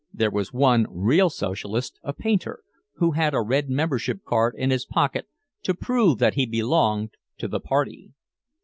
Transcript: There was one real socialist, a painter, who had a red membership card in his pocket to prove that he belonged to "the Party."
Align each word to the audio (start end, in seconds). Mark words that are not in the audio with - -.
There 0.11 0.31
was 0.31 0.51
one 0.51 0.87
real 0.89 1.29
socialist, 1.29 1.99
a 2.01 2.11
painter, 2.11 2.63
who 2.95 3.11
had 3.11 3.35
a 3.35 3.41
red 3.43 3.69
membership 3.69 4.23
card 4.23 4.55
in 4.57 4.71
his 4.71 4.83
pocket 4.83 5.27
to 5.61 5.75
prove 5.75 6.17
that 6.17 6.33
he 6.33 6.47
belonged 6.47 7.11
to 7.37 7.47
"the 7.47 7.59
Party." 7.59 8.09